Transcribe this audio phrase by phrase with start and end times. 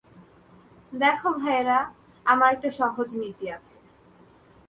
[0.93, 1.79] দেখো ভাইয়েরা,
[2.25, 3.75] আমার একটা সহজ নীতি আছে।